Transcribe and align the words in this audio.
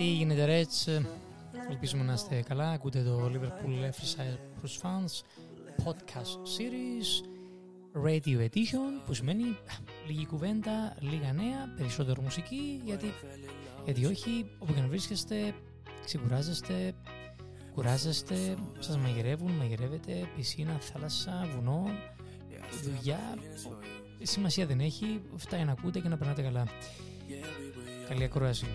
Τι 0.00 0.06
γίνεται 0.06 0.44
Ρέτς, 0.44 0.86
ελπίζουμε 1.70 2.04
να 2.04 2.12
είστε 2.12 2.42
καλά, 2.48 2.70
ακούτε 2.70 3.02
το 3.02 3.30
Liverpool 3.34 3.84
Left 3.84 4.24
Plus 4.62 4.80
Fans 4.82 5.22
Podcast 5.84 6.38
Series 6.58 7.26
Radio 8.04 8.48
Edition 8.48 9.04
που 9.06 9.14
σημαίνει 9.14 9.44
λίγη 10.06 10.26
κουβέντα, 10.26 10.96
λίγα 11.00 11.32
νέα, 11.32 11.74
περισσότερο 11.76 12.22
μουσική 12.22 12.80
γιατί, 12.84 13.12
γιατί 13.84 14.06
όχι, 14.06 14.50
όπου 14.58 14.74
και 14.74 14.80
να 14.80 14.86
βρίσκεστε, 14.86 15.54
ξεκουράζεστε, 16.04 16.92
κουράζεστε, 17.74 18.56
σας 18.78 18.98
μαγειρεύουν, 18.98 19.50
μαγειρεύετε, 19.50 20.28
πισίνα, 20.36 20.78
θάλασσα, 20.80 21.48
βουνό, 21.54 21.86
δουλειά, 22.82 23.38
σημασία 24.22 24.66
δεν 24.66 24.80
έχει, 24.80 25.20
φτάει 25.36 25.64
να 25.64 25.72
ακούτε 25.72 26.00
και 26.00 26.08
να 26.08 26.16
περνάτε 26.16 26.42
καλά. 26.42 26.66
Καλή 28.08 28.24
ακρόαση. 28.24 28.66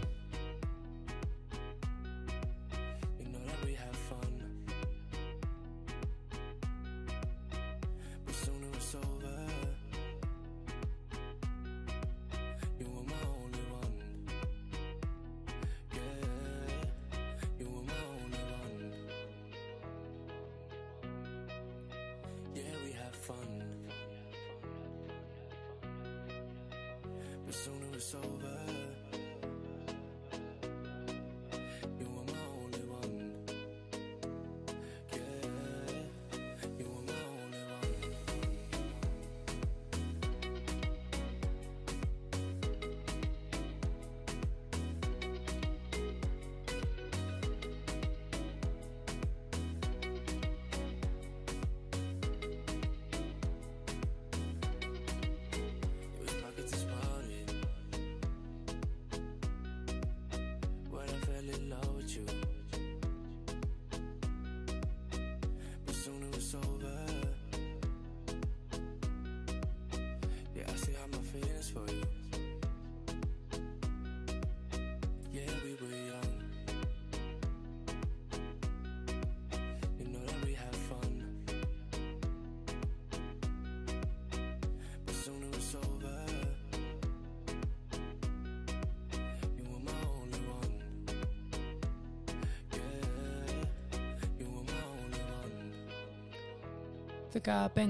sooner 27.56 27.88
was 27.94 28.16
over. 28.16 28.95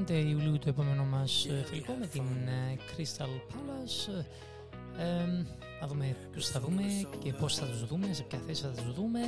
Ιουλίου 0.07 0.59
το 0.59 0.69
επόμενο 0.69 1.03
μας 1.03 1.45
ε, 1.45 1.63
φιλικό 1.65 1.93
με 1.99 2.07
την 2.07 2.21
ε, 2.21 2.77
Crystal 2.91 3.53
Palace. 3.53 4.23
Ε, 4.97 5.25
να 5.81 5.87
δούμε 5.87 6.15
ποιους 6.31 6.47
θα 6.47 6.59
δούμε 6.59 6.83
και 7.23 7.33
πώς 7.33 7.55
θα 7.55 7.65
τους 7.65 7.85
δούμε, 7.85 8.13
σε 8.13 8.23
ποια 8.23 8.39
θέση 8.47 8.61
θα 8.61 8.67
τους 8.69 8.93
δούμε. 8.93 9.19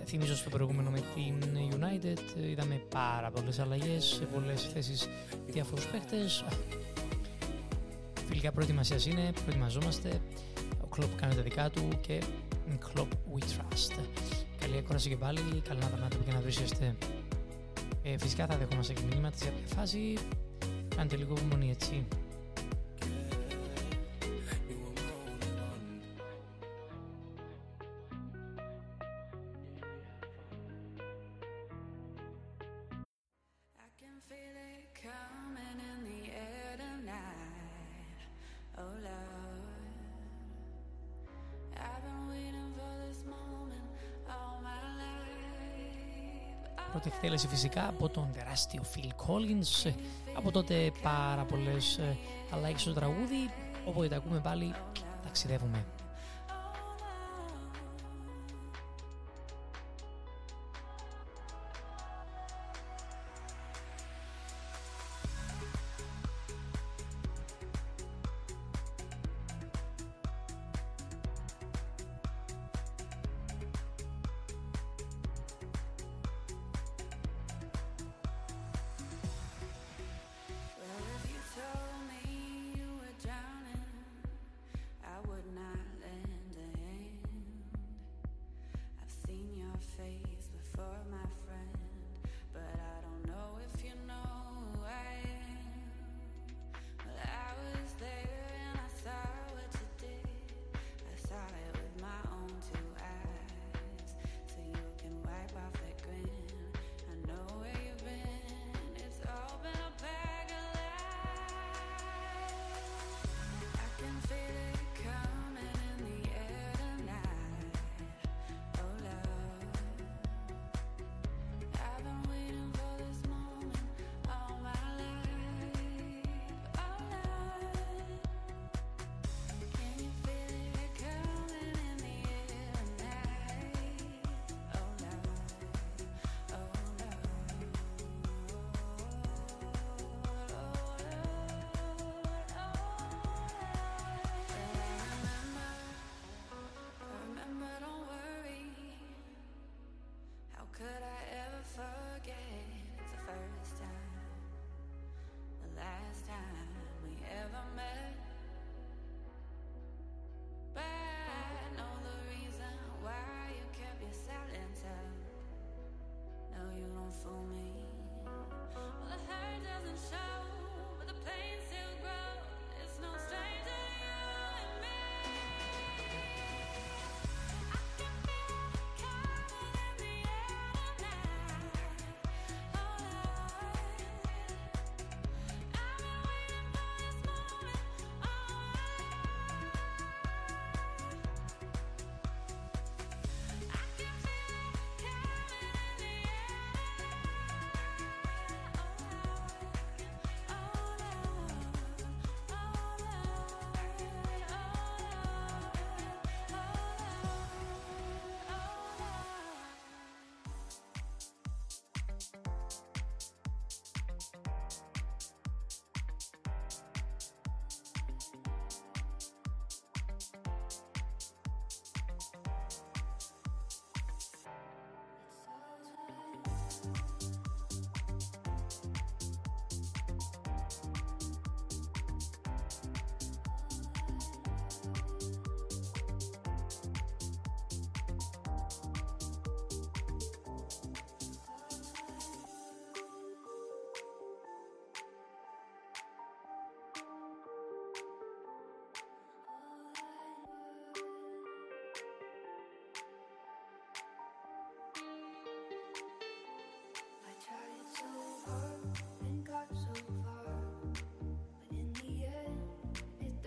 Ε, 0.00 0.04
θυμίζω 0.04 0.36
στο 0.36 0.50
προηγούμενο 0.50 0.90
με 0.90 1.00
την 1.14 1.58
United 1.70 2.40
είδαμε 2.50 2.82
πάρα 2.88 3.30
πολλές 3.30 3.58
αλλαγές 3.58 4.04
σε 4.04 4.24
πολλές 4.24 4.62
θέσεις 4.62 5.08
διάφορους 5.46 5.86
παίχτες 5.86 6.44
φιλικά 8.28 8.52
προετοιμασίας 8.52 9.06
είναι, 9.06 9.32
προετοιμαζόμαστε. 9.32 10.20
Ο 10.82 10.86
Κλόπ 10.86 11.20
κάνει 11.20 11.34
τα 11.34 11.42
δικά 11.42 11.70
του 11.70 11.88
και 12.00 12.22
Κλόπ 12.78 13.10
we 13.34 13.38
trust. 13.38 13.98
Καλή 14.60 14.76
έκοραση 14.76 15.08
και 15.08 15.16
πάλι, 15.16 15.40
καλά 15.68 15.80
να 15.80 15.86
περνάτε 15.86 16.16
και 16.26 16.32
να 16.32 16.40
βρίσκεστε 16.40 16.96
ε, 18.06 18.18
φυσικά 18.18 18.46
θα 18.46 18.56
δεχόμαστε 18.56 18.92
και 18.92 19.00
μηνύματα 19.10 19.36
σε 19.36 19.44
κάποια 19.44 19.76
φάση. 19.76 20.14
Κάντε 20.96 21.16
λίγο 21.16 21.34
υπομονή 21.36 21.70
έτσι. 21.70 22.06
Πρώτη 46.94 47.10
εκτέλεση 47.14 47.48
φυσικά 47.48 47.88
από 47.88 48.08
τον 48.08 48.28
τεράστιο 48.32 48.82
Phil 48.94 49.08
Collins. 49.08 49.92
Από 50.36 50.50
τότε 50.50 50.92
πάρα 51.02 51.44
πολλές 51.44 51.98
ε, 51.98 52.16
αλλαγές 52.50 52.80
στο 52.80 52.92
τραγούδι. 52.92 53.50
Όποτε 53.84 54.08
τα 54.08 54.16
ακούμε 54.16 54.40
πάλι 54.40 54.74
ταξιδεύουμε 55.22 55.84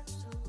so 0.06 0.41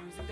music 0.00 0.31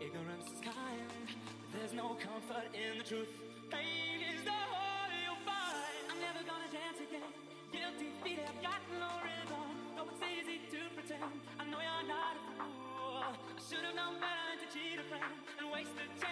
Ignorance 0.00 0.48
is 0.48 0.60
kind, 0.64 1.12
but 1.28 1.78
there's 1.78 1.92
no 1.92 2.16
comfort 2.16 2.72
in 2.72 2.96
the 2.96 3.04
truth. 3.04 3.28
Pain 3.68 4.24
is 4.32 4.40
the 4.48 4.50
whole 4.50 5.12
you 5.12 5.36
find. 5.44 6.08
I'm 6.08 6.16
never 6.24 6.40
gonna 6.40 6.72
dance 6.72 6.96
again. 7.04 7.28
Guilty 7.68 8.08
feet 8.24 8.40
have 8.48 8.56
got 8.64 8.80
no 8.96 9.12
rhythm. 9.20 9.68
Though 10.00 10.08
it's 10.08 10.24
easy 10.24 10.64
to 10.72 10.88
pretend, 10.96 11.36
I 11.60 11.68
know 11.68 11.84
you're 11.84 12.08
not 12.08 12.32
a 12.32 12.64
fool. 12.64 13.28
I 13.28 13.60
should 13.60 13.84
have 13.84 13.94
known 13.94 14.16
better 14.24 14.40
than 14.48 14.64
to 14.64 14.68
cheat 14.72 14.96
a 14.96 15.04
friend 15.04 15.36
and 15.60 15.68
waste 15.68 15.92
the 15.92 16.08
chance. 16.16 16.29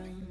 nothing 0.00 0.29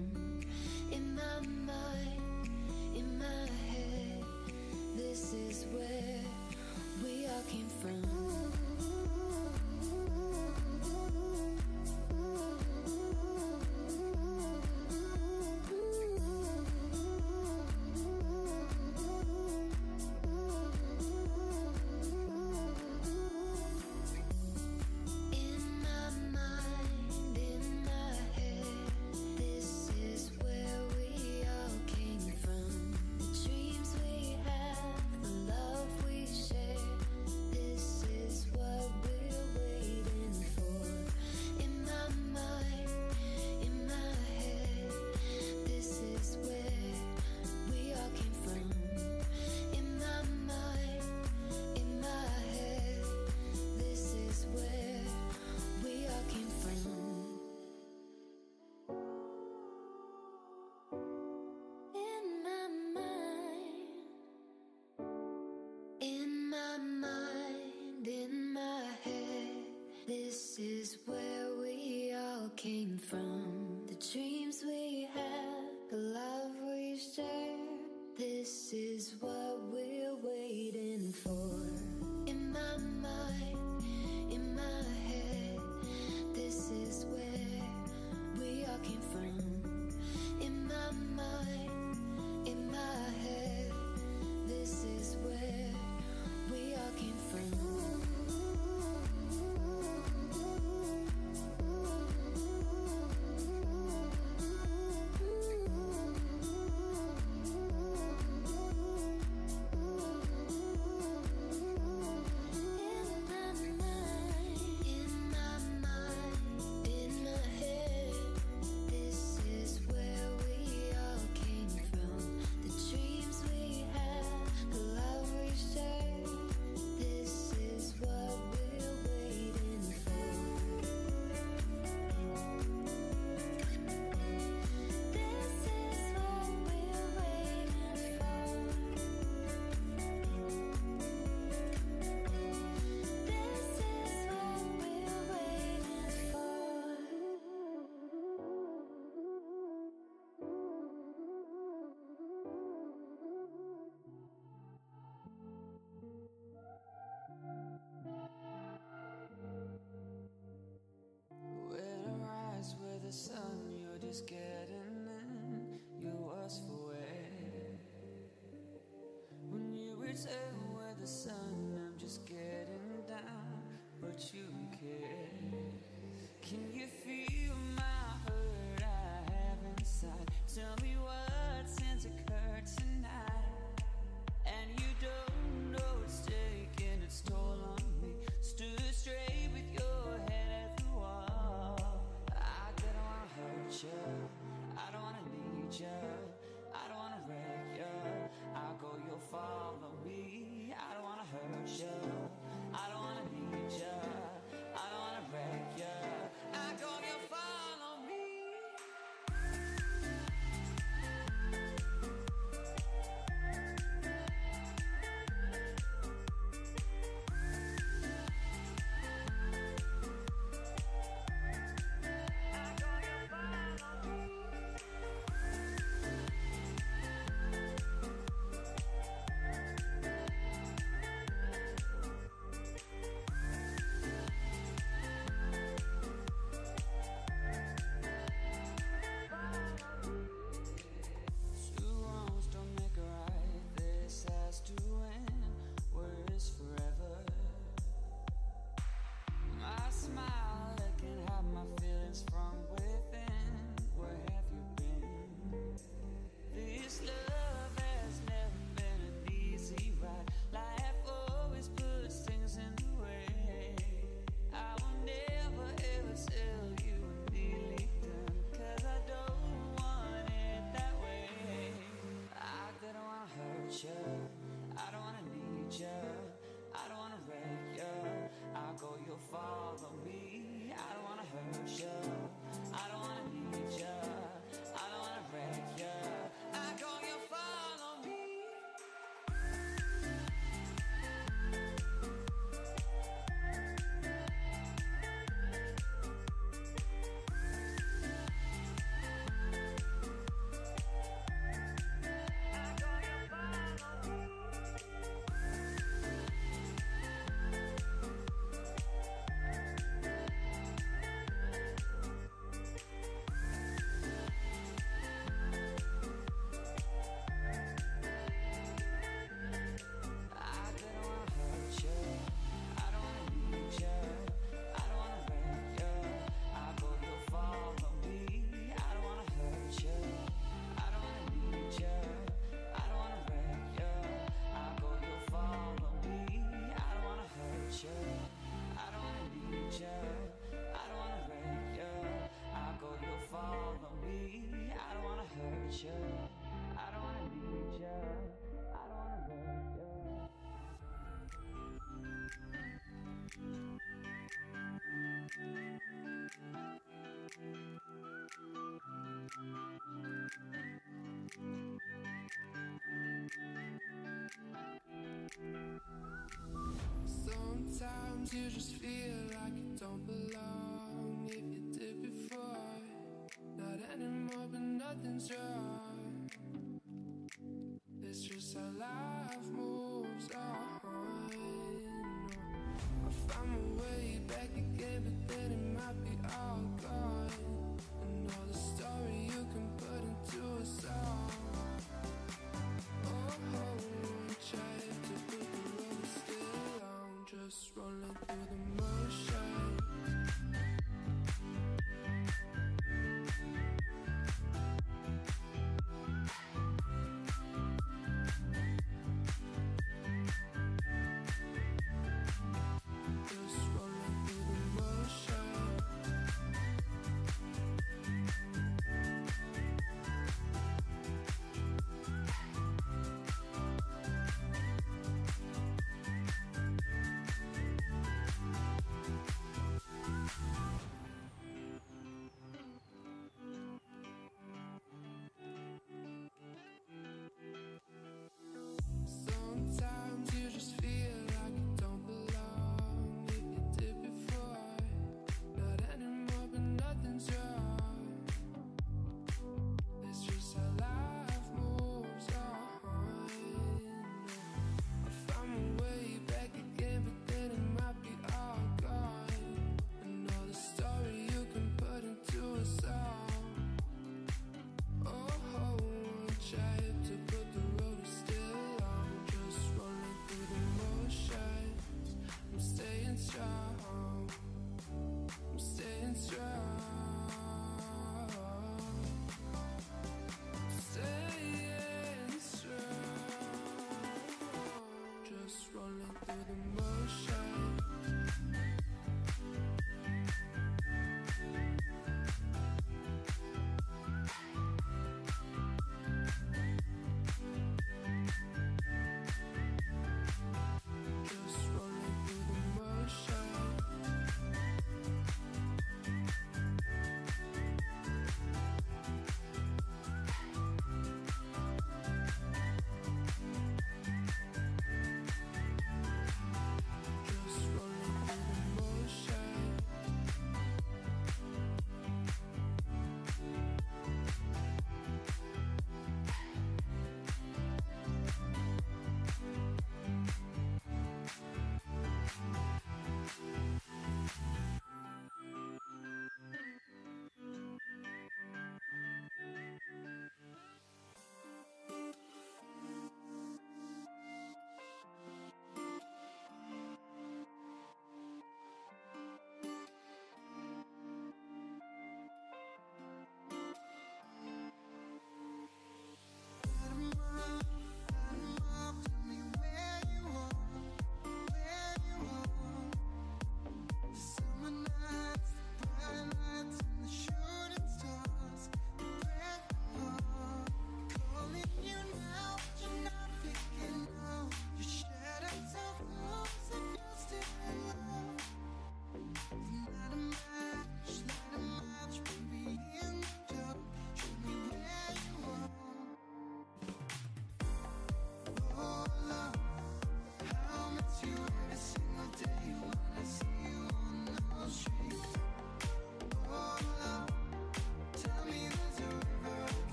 Sometimes 367.80 368.34
you 368.34 368.50
just 368.50 368.74
feel 368.74 369.16
like 369.32 369.56
you 369.56 369.74
don't 369.80 370.06
belong. 370.06 370.59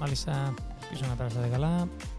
Μάλιστα, 0.00 0.54
ελπίζω 0.82 1.04
να 1.08 1.14
περάσατε 1.14 1.46
καλά. 1.46 1.68
Στο 1.68 1.98
επανειδή 1.98 2.09